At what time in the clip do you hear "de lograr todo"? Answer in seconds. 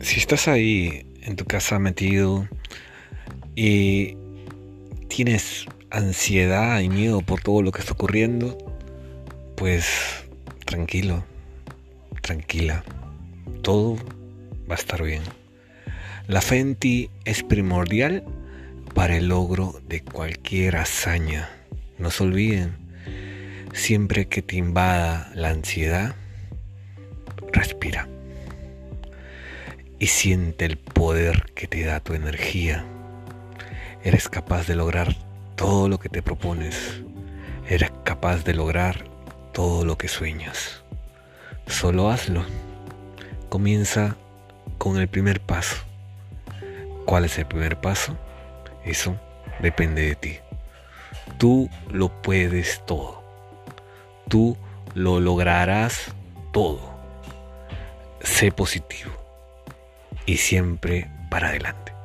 34.66-35.88, 38.44-39.84